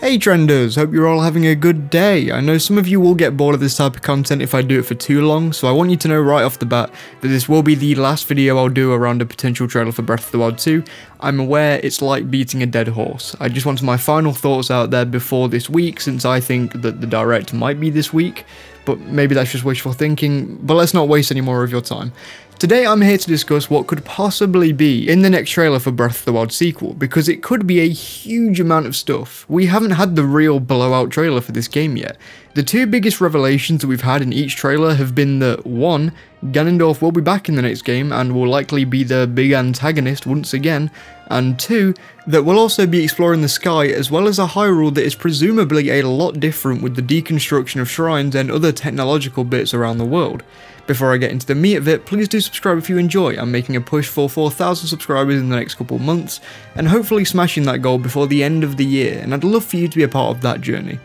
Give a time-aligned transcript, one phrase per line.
[0.00, 2.32] Hey trenders, hope you're all having a good day.
[2.32, 4.62] I know some of you will get bored of this type of content if I
[4.62, 6.90] do it for too long, so I want you to know right off the bat
[7.20, 10.24] that this will be the last video I'll do around a potential trailer for Breath
[10.24, 10.82] of the Wild 2.
[11.20, 13.36] I'm aware it's like beating a dead horse.
[13.40, 17.02] I just wanted my final thoughts out there before this week since I think that
[17.02, 18.46] the direct might be this week,
[18.86, 22.12] but maybe that's just wishful thinking, but let's not waste any more of your time.
[22.60, 26.18] Today I'm here to discuss what could possibly be in the next trailer for Breath
[26.18, 29.48] of the Wild sequel, because it could be a huge amount of stuff.
[29.48, 32.18] We haven't had the real blowout trailer for this game yet.
[32.52, 36.12] The two biggest revelations that we've had in each trailer have been that 1.
[36.46, 40.26] Ganondorf will be back in the next game and will likely be the big antagonist
[40.26, 40.90] once again,
[41.28, 41.94] and 2.
[42.26, 45.98] That we'll also be exploring the sky as well as a Hyrule that is presumably
[45.98, 50.42] a lot different with the deconstruction of shrines and other technological bits around the world.
[50.90, 53.36] Before I get into the meat of it, please do subscribe if you enjoy.
[53.36, 56.40] I'm making a push for 4,000 subscribers in the next couple months,
[56.74, 59.76] and hopefully smashing that goal before the end of the year, and I'd love for
[59.76, 60.98] you to be a part of that journey.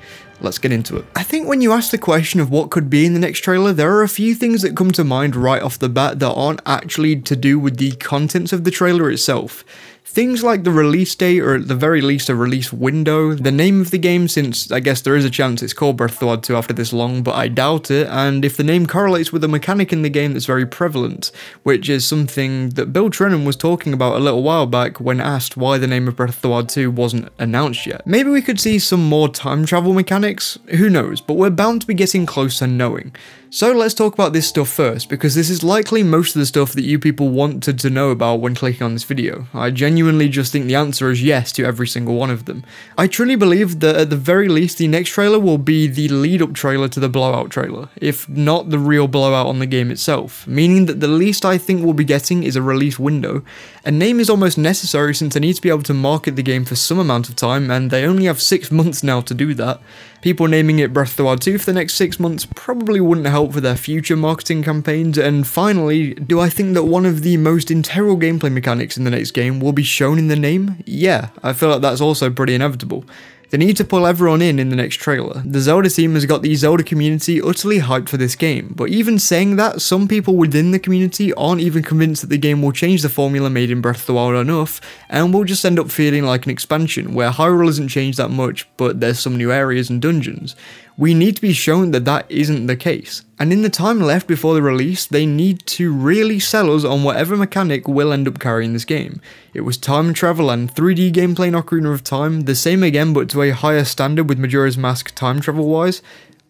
[0.45, 1.05] Let's get into it.
[1.15, 3.73] I think when you ask the question of what could be in the next trailer,
[3.73, 6.61] there are a few things that come to mind right off the bat that aren't
[6.65, 9.65] actually to do with the contents of the trailer itself.
[10.07, 13.81] Things like the release date, or at the very least a release window, the name
[13.81, 16.25] of the game, since I guess there is a chance it's called Breath of the
[16.27, 19.43] Wild 2 after this long, but I doubt it, and if the name correlates with
[19.43, 21.31] a mechanic in the game that's very prevalent,
[21.63, 25.57] which is something that Bill Trinen was talking about a little while back when asked
[25.57, 28.05] why the name of Breath of the Wild 2 wasn't announced yet.
[28.07, 31.87] Maybe we could see some more time travel mechanics, who knows, but we're bound to
[31.87, 33.15] be getting close to knowing.
[33.51, 36.73] So let's talk about this stuff first, because this is likely most of the stuff
[36.73, 39.47] that you people wanted to know about when clicking on this video.
[39.53, 42.65] I genuinely just think the answer is yes to every single one of them.
[42.97, 46.41] I truly believe that at the very least the next trailer will be the lead
[46.41, 50.45] up trailer to the blowout trailer, if not the real blowout on the game itself,
[50.47, 53.41] meaning that the least I think we'll be getting is a release window.
[53.85, 56.65] A name is almost necessary since they need to be able to market the game
[56.65, 59.79] for some amount of time and they only have 6 months now to do that.
[60.25, 63.27] People naming it Breath of the Wild 2 for the next 6 months probably wouldn't
[63.27, 67.37] help for their future marketing campaigns, and finally, do I think that one of the
[67.37, 70.83] most integral gameplay mechanics in the next game will be shown in the name?
[70.87, 73.05] Yeah, I feel like that's also pretty inevitable.
[73.49, 75.41] They need to pull everyone in in the next trailer.
[75.45, 79.19] The Zelda team has got the Zelda community utterly hyped for this game, but even
[79.19, 83.01] saying that, some people within the community aren't even convinced that the game will change
[83.01, 86.23] the formula made in Breath of the Wild enough, and will just end up feeling
[86.23, 90.01] like an expansion, where Hyrule hasn't changed that much, but there's some new areas and
[90.01, 90.55] dungeons
[90.97, 93.23] we need to be shown that that isn't the case.
[93.37, 97.03] And in the time left before the release, they need to really sell us on
[97.03, 99.19] whatever mechanic will end up carrying this game.
[99.53, 103.29] It was time travel and 3D gameplay in Ocarina of Time, the same again but
[103.31, 106.01] to a higher standard with Majora's Mask time travel wise,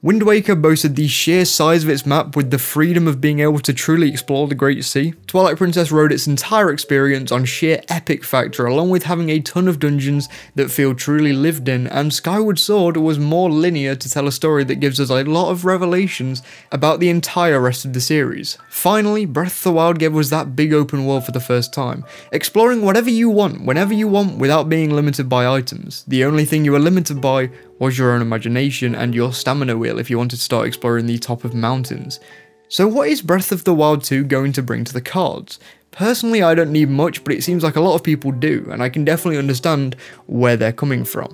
[0.05, 3.57] Wind Waker boasted the sheer size of its map with the freedom of being able
[3.57, 5.16] to truly explore the Great Sea.
[5.25, 9.67] Twilight Princess rode its entire experience on sheer epic factor along with having a ton
[9.67, 14.27] of dungeons that feel truly lived in, and Skyward Sword was more linear to tell
[14.27, 17.99] a story that gives us a lot of revelations about the entire rest of the
[17.99, 18.59] series.
[18.69, 22.05] Finally, Breath of the Wild gave us that big open world for the first time,
[22.31, 26.03] exploring whatever you want, whenever you want, without being limited by items.
[26.07, 27.49] The only thing you are limited by
[27.79, 31.17] was your own imagination and your stamina wheel if you wanted to start exploring the
[31.17, 32.19] top of mountains.
[32.67, 35.59] So what is Breath of the Wild 2 going to bring to the cards?
[35.91, 38.83] Personally, I don't need much, but it seems like a lot of people do, and
[38.83, 41.33] I can definitely understand where they're coming from.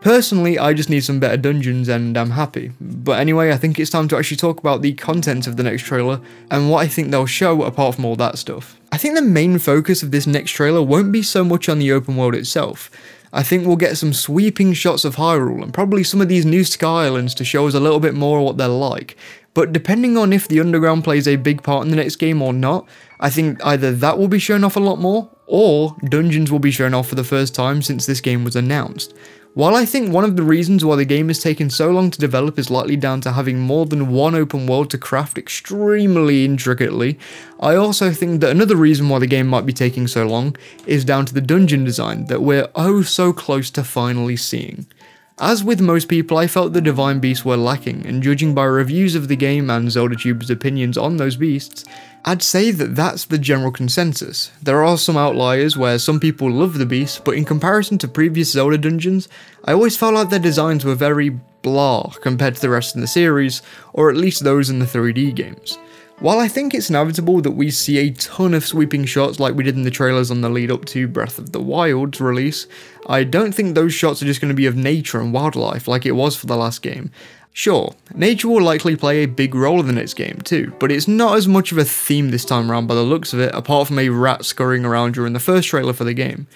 [0.00, 2.72] Personally, I just need some better dungeons and I'm happy.
[2.80, 5.82] But anyway, I think it's time to actually talk about the content of the next
[5.82, 6.20] trailer
[6.50, 8.80] and what I think they'll show apart from all that stuff.
[8.92, 11.92] I think the main focus of this next trailer won't be so much on the
[11.92, 12.90] open world itself.
[13.32, 16.64] I think we'll get some sweeping shots of Hyrule and probably some of these new
[16.64, 19.16] Sky Islands to show us a little bit more what they're like.
[19.54, 22.52] But depending on if the underground plays a big part in the next game or
[22.52, 22.88] not,
[23.20, 26.70] I think either that will be shown off a lot more, or dungeons will be
[26.70, 29.14] shown off for the first time since this game was announced.
[29.54, 32.20] While I think one of the reasons why the game has taken so long to
[32.20, 37.18] develop is likely down to having more than one open world to craft extremely intricately,
[37.58, 40.56] I also think that another reason why the game might be taking so long
[40.86, 44.86] is down to the dungeon design that we're oh so close to finally seeing.
[45.42, 49.14] As with most people, I felt the Divine Beasts were lacking, and judging by reviews
[49.14, 51.82] of the game and ZeldaTube's opinions on those beasts,
[52.26, 54.50] I'd say that that's the general consensus.
[54.62, 58.52] There are some outliers where some people love the beasts, but in comparison to previous
[58.52, 59.30] Zelda dungeons,
[59.64, 61.30] I always felt like their designs were very
[61.62, 63.62] blah compared to the rest in the series,
[63.94, 65.78] or at least those in the 3D games.
[66.20, 69.64] While I think it's inevitable that we see a ton of sweeping shots like we
[69.64, 72.66] did in the trailers on the lead up to Breath of the Wild's release,
[73.06, 76.04] I don't think those shots are just going to be of nature and wildlife like
[76.04, 77.10] it was for the last game.
[77.54, 81.08] Sure, nature will likely play a big role in the next game too, but it's
[81.08, 83.88] not as much of a theme this time around by the looks of it, apart
[83.88, 86.46] from a rat scurrying around during the first trailer for the game.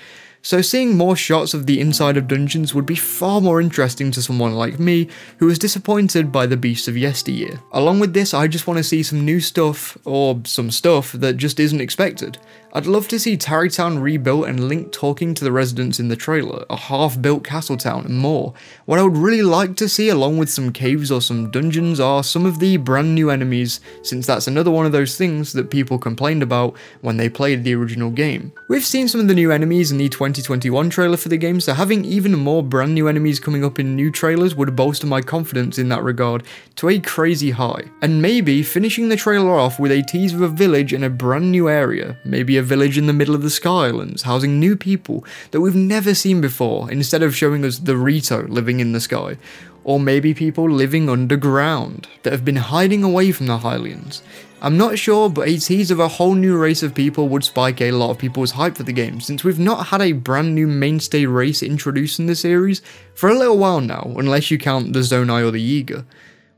[0.44, 4.20] So seeing more shots of the inside of dungeons would be far more interesting to
[4.20, 5.08] someone like me
[5.38, 7.58] who was disappointed by the beasts of yesteryear.
[7.72, 11.38] Along with this, I just want to see some new stuff, or some stuff that
[11.38, 12.36] just isn't expected.
[12.76, 16.16] I'd love to see Tarrey Town rebuilt and Link talking to the residents in the
[16.16, 18.52] trailer, a half-built castle town and more.
[18.86, 22.24] What I would really like to see along with some caves or some dungeons are
[22.24, 26.00] some of the brand new enemies, since that's another one of those things that people
[26.00, 28.52] complained about when they played the original game.
[28.68, 31.74] We've seen some of the new enemies in the 2021 trailer for the game, so
[31.74, 35.78] having even more brand new enemies coming up in new trailers would bolster my confidence
[35.78, 36.42] in that regard
[36.74, 37.84] to a crazy high.
[38.02, 41.52] And maybe finishing the trailer off with a tease of a village in a brand
[41.52, 45.60] new area, maybe a village in the middle of the Skylands, housing new people that
[45.60, 49.36] we've never seen before, instead of showing us the Rito living in the sky.
[49.84, 54.22] Or maybe people living underground that have been hiding away from the Hylians.
[54.62, 57.82] I'm not sure, but a tease of a whole new race of people would spike
[57.82, 60.66] a lot of people's hype for the game, since we've not had a brand new
[60.66, 62.80] mainstay race introduced in the series
[63.14, 66.06] for a little while now, unless you count the Zonai or the Yiga.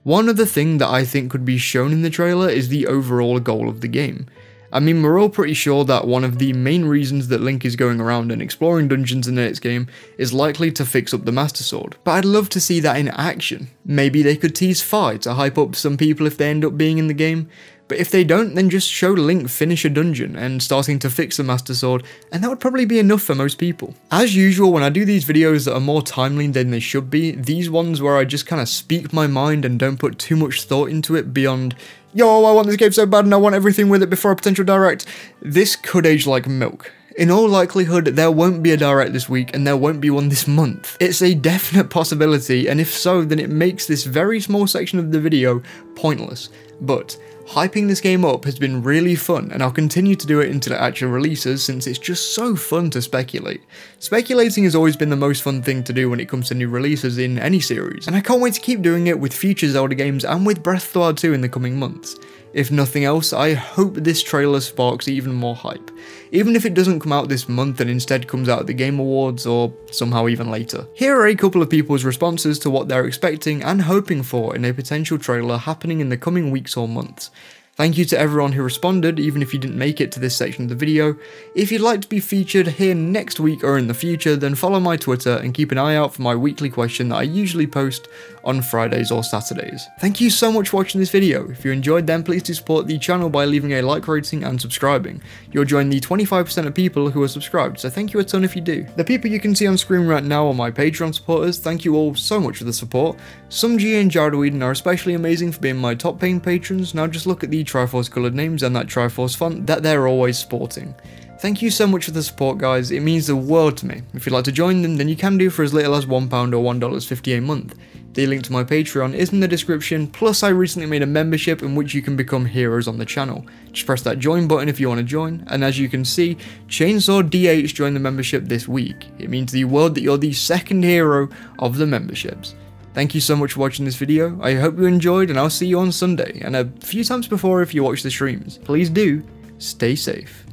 [0.05, 3.41] One other thing that I think could be shown in the trailer is the overall
[3.41, 4.27] goal of the game.
[4.73, 7.77] I mean, we're all pretty sure that one of the main reasons that Link is
[7.77, 11.33] going around and exploring dungeons in the next game is likely to fix up the
[11.33, 13.69] Master Sword, but I'd love to see that in action.
[13.85, 16.99] Maybe they could tease Fi to hype up some people if they end up being
[16.99, 17.49] in the game,
[17.89, 21.37] but if they don't, then just show Link finish a dungeon and starting to fix
[21.37, 22.03] the Master Sword,
[22.33, 23.95] and that would probably be enough for most people.
[24.11, 27.31] As usual, when I do these videos that are more timely than they should be,
[27.31, 30.65] these ones where I just kind of speak my mind and don't put too much
[30.65, 31.77] thought into it beyond
[32.17, 34.37] yo, I want this game so bad and I want everything with it before a
[34.37, 35.05] potential direct.
[35.43, 36.91] This could age like milk.
[37.19, 40.31] In all likelihood, there won't be a direct this week and there won't be one
[40.31, 40.97] this month.
[40.99, 45.13] It's a definite possibility, and if so, then it makes this very small section of
[45.13, 45.63] the video
[45.95, 46.49] pointless.
[46.81, 50.51] But Hyping this game up has been really fun, and I'll continue to do it
[50.51, 53.63] until it actually releases since it's just so fun to speculate.
[54.01, 56.69] Speculating has always been the most fun thing to do when it comes to new
[56.69, 59.95] releases in any series, and I can't wait to keep doing it with future Zelda
[59.95, 62.17] games and with Breath of the Wild 2 in the coming months.
[62.53, 65.91] If nothing else, I hope this trailer sparks even more hype,
[66.33, 68.99] even if it doesn't come out this month and instead comes out at the Game
[68.99, 70.87] Awards or somehow even later.
[70.95, 74.65] Here are a couple of people's responses to what they're expecting and hoping for in
[74.65, 77.31] a potential trailer happening in the coming weeks or months.
[77.77, 80.65] Thank you to everyone who responded, even if you didn't make it to this section
[80.65, 81.15] of the video.
[81.55, 84.81] If you'd like to be featured here next week or in the future, then follow
[84.81, 88.09] my Twitter and keep an eye out for my weekly question that I usually post
[88.45, 89.87] on Fridays or Saturdays.
[90.01, 91.51] Thank you so much for watching this video.
[91.51, 94.59] If you enjoyed then please do support the channel by leaving a like rating and
[94.59, 95.21] subscribing.
[95.53, 98.55] You'll join the 25% of people who are subscribed, so thank you a ton if
[98.57, 98.87] you do.
[98.97, 101.97] The people you can see on screen right now are my Patreon supporters, thank you
[101.97, 103.19] all so much for the support.
[103.51, 107.27] Sumji and Jared Whedon are especially amazing for being my top paying patrons, now just
[107.27, 110.95] look at the Triforce coloured names and that Triforce font that they're always sporting.
[111.41, 114.03] Thank you so much for the support guys, it means the world to me.
[114.15, 116.25] If you'd like to join them then you can do for as little as £1
[116.31, 117.75] or $1.50 a month.
[118.17, 121.63] The link to my Patreon is in the description, plus I recently made a membership
[121.63, 123.45] in which you can become heroes on the channel.
[123.73, 126.39] Just press that join button if you want to join, and as you can see,
[126.67, 129.09] Chainsaw DH joined the membership this week.
[129.19, 131.29] It means the world that you're the second hero
[131.59, 132.55] of the memberships.
[132.97, 135.67] Thank you so much for watching this video, I hope you enjoyed and I'll see
[135.67, 138.57] you on Sunday, and a few times before if you watch the streams.
[138.57, 139.23] Please do,
[139.59, 140.46] stay safe.